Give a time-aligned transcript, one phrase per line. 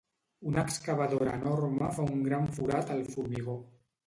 [0.51, 3.61] Una excavadora enorme fa un gran forat al formigó.